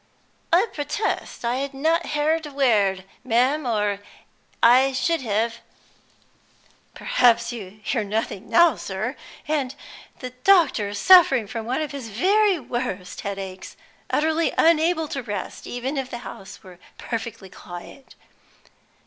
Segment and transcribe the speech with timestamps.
[0.51, 3.99] "I protest I had not heard a sound, ma'am, or
[4.63, 5.59] I should have"
[6.95, 9.15] "Perhaps you hear nothing now, sir,
[9.47, 9.75] and
[10.17, 13.77] the doctor suffering from one of his very worst headaches,
[14.09, 18.15] utterly unable to rest even if the house were perfectly quiet!"